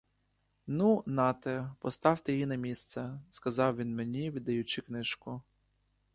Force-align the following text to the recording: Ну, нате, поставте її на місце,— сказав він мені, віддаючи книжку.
Ну, 0.67 1.03
нате, 1.05 1.69
поставте 1.79 2.31
її 2.33 2.45
на 2.45 2.55
місце,— 2.55 3.19
сказав 3.29 3.75
він 3.77 3.95
мені, 3.95 4.31
віддаючи 4.31 4.81
книжку. 4.81 5.41